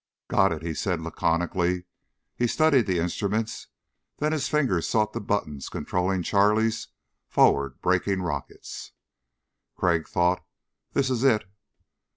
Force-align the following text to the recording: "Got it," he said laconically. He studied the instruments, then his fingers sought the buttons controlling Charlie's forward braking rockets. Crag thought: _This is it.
"Got 0.29 0.51
it," 0.51 0.63
he 0.63 0.73
said 0.73 0.99
laconically. 0.99 1.85
He 2.35 2.47
studied 2.47 2.87
the 2.87 2.97
instruments, 2.97 3.67
then 4.17 4.31
his 4.31 4.49
fingers 4.49 4.87
sought 4.89 5.13
the 5.13 5.21
buttons 5.21 5.69
controlling 5.69 6.23
Charlie's 6.23 6.87
forward 7.29 7.79
braking 7.83 8.23
rockets. 8.23 8.93
Crag 9.75 10.07
thought: 10.07 10.43
_This 10.95 11.11
is 11.11 11.23
it. 11.23 11.45